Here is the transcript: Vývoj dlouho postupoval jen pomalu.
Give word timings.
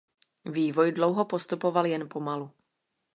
Vývoj 0.45 0.91
dlouho 0.91 1.25
postupoval 1.25 1.85
jen 1.85 2.07
pomalu. 2.09 2.51